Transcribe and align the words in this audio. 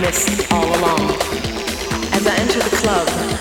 My 0.00 0.08
eyes 2.88 3.35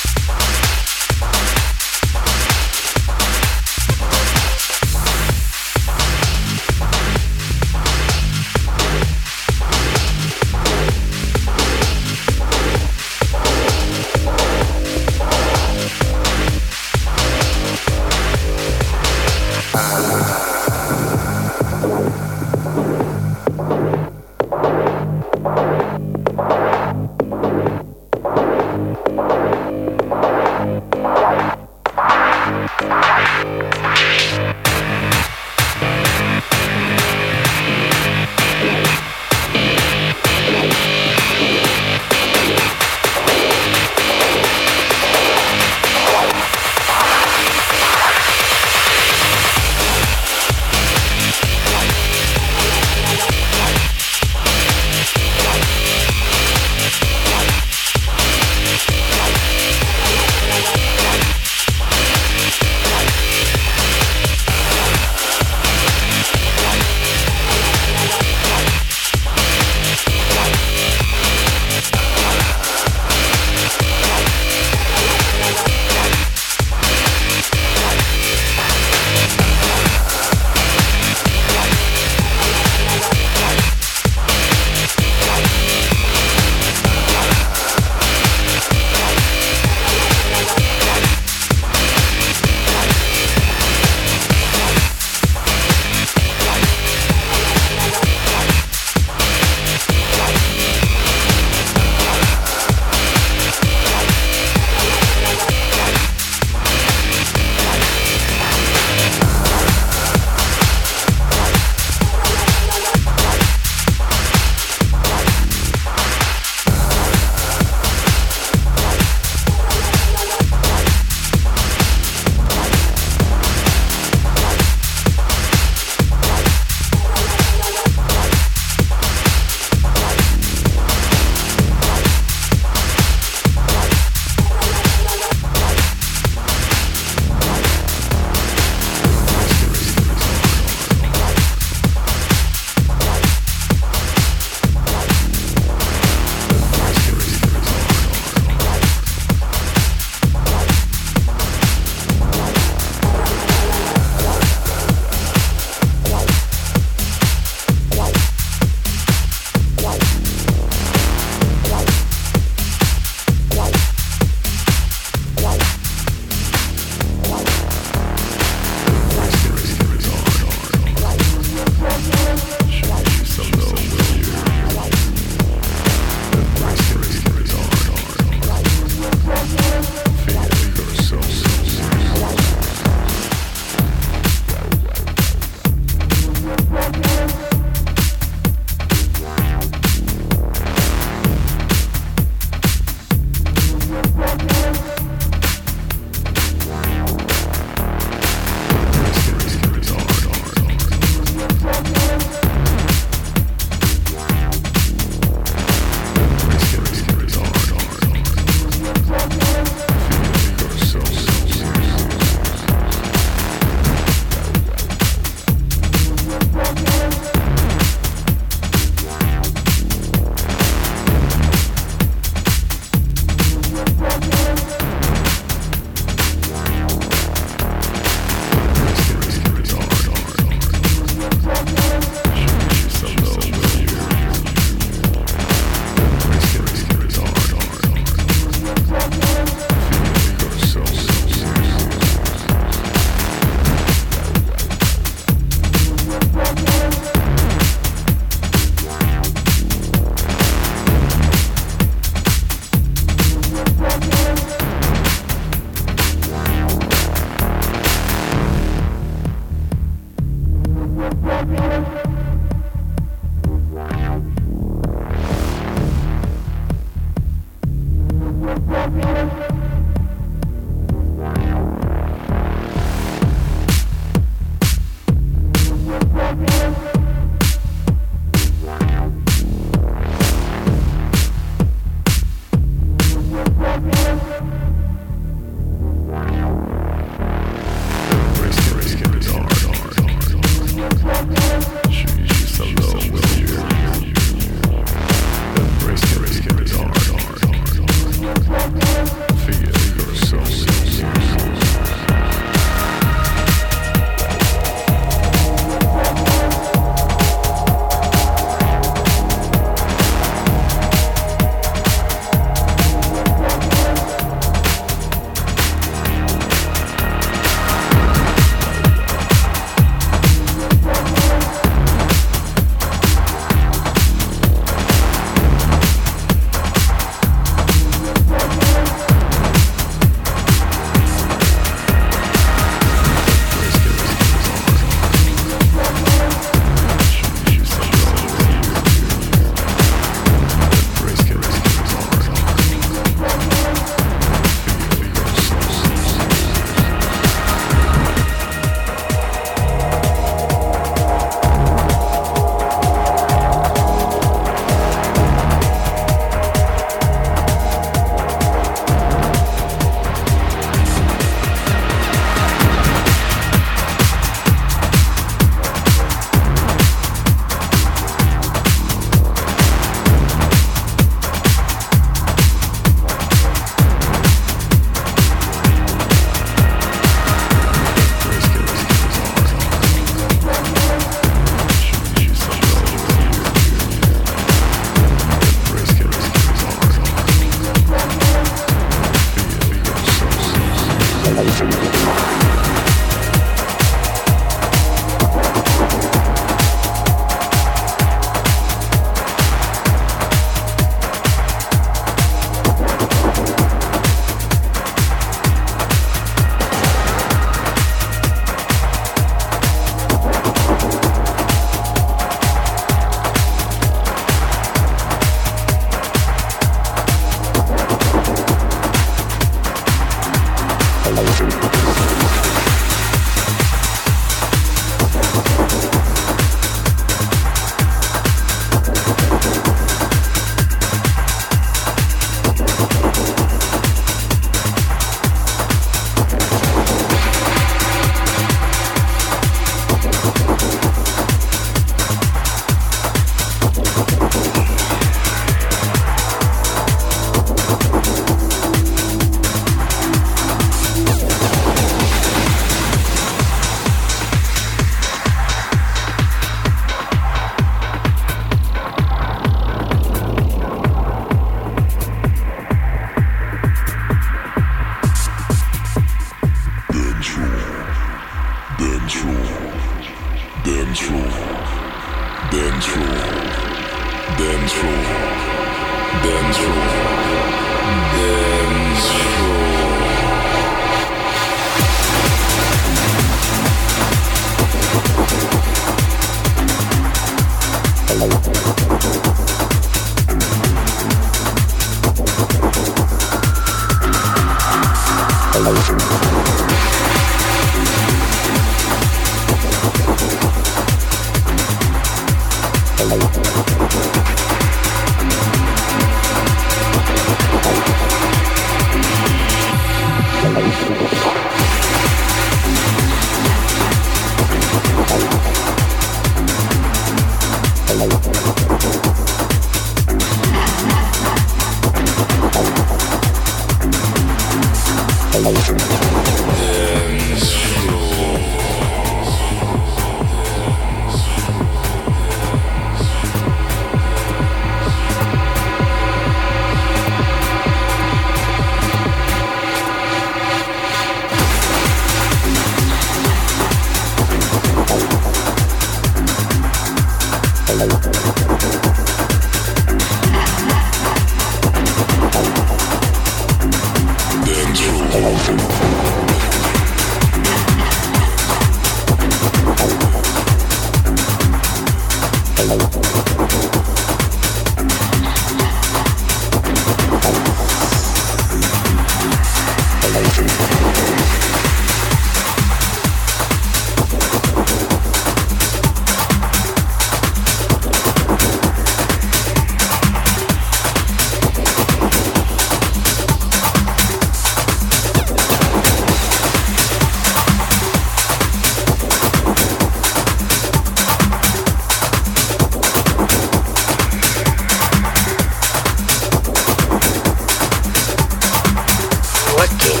what 599.61 600.00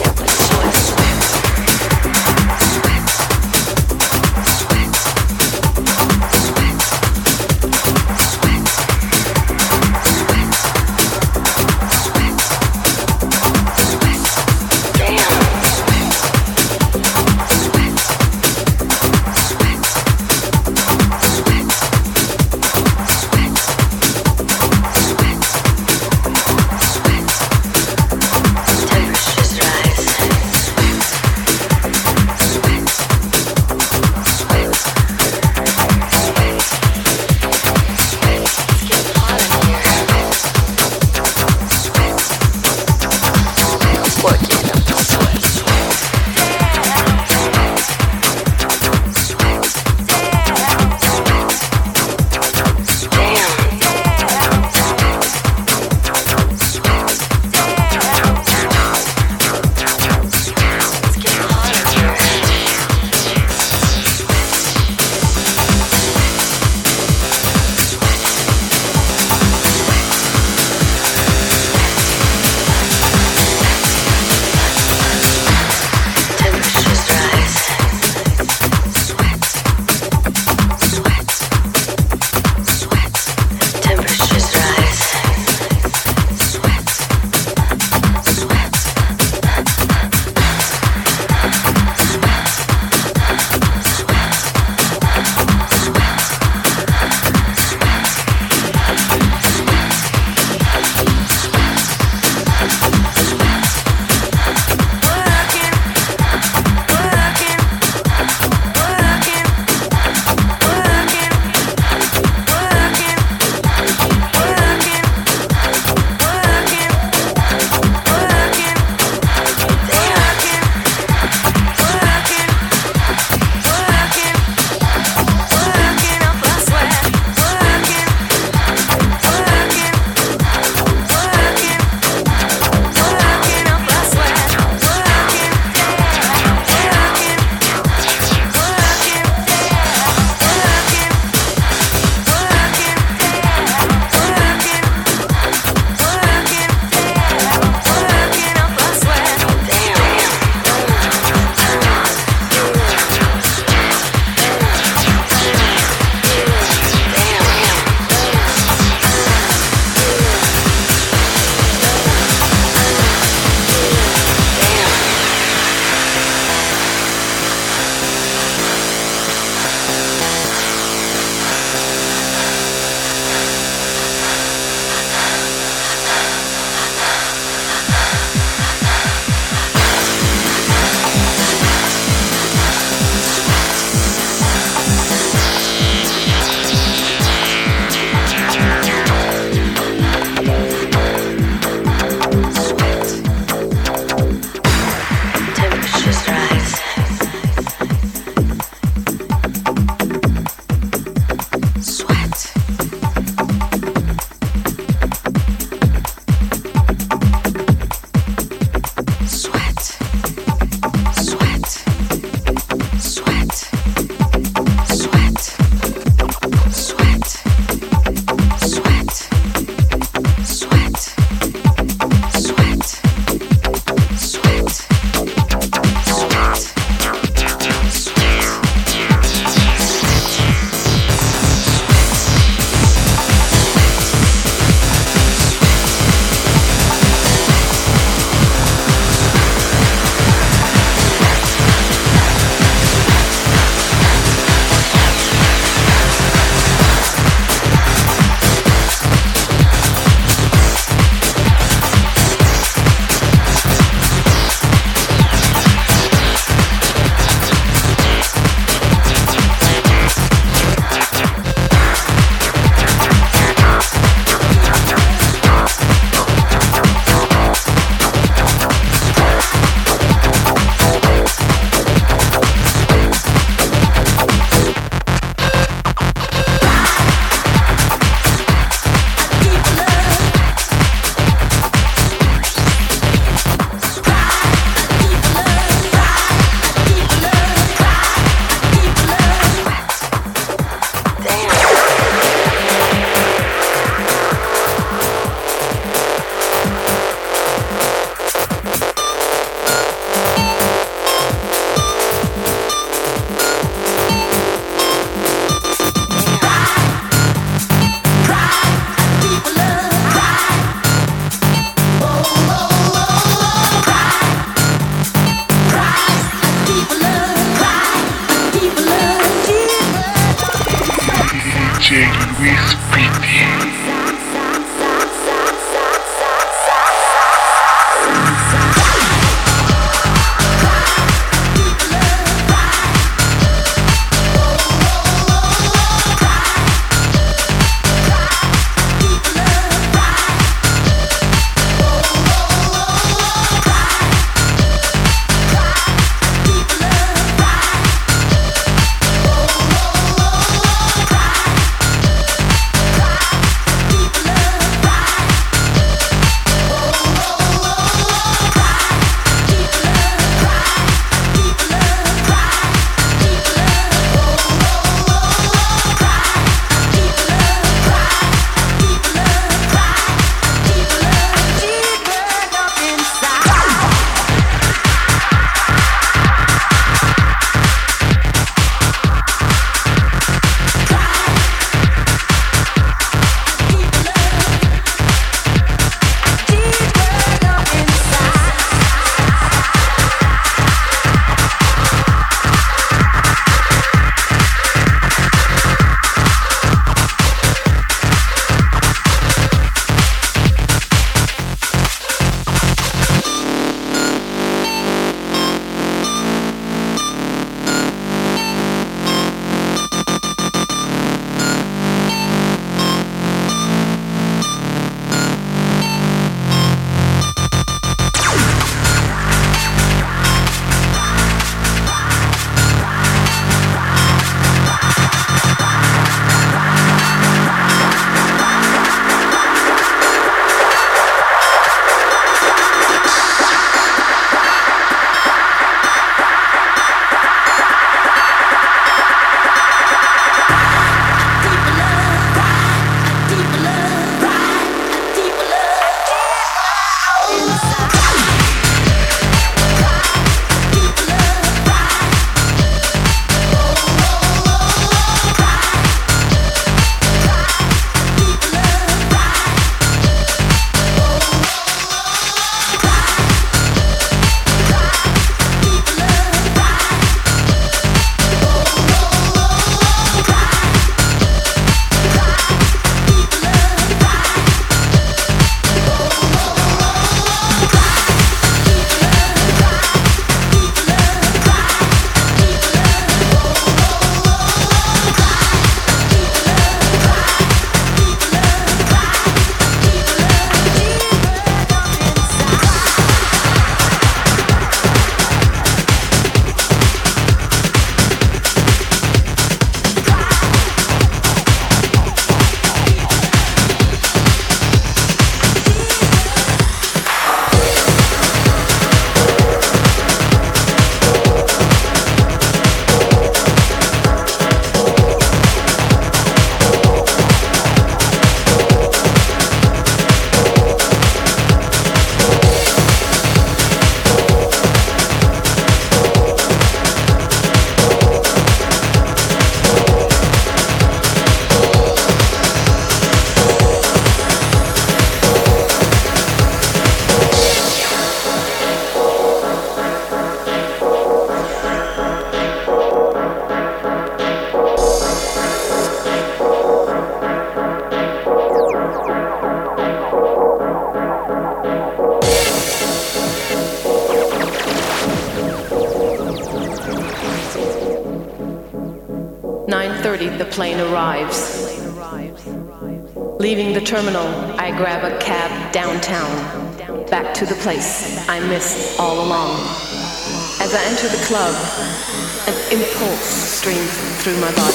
through 574.23 574.39
my 574.39 574.51
body, 574.53 574.70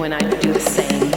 when 0.00 0.14
I 0.14 0.18
do 0.40 0.50
the 0.54 0.60
same. 0.60 1.09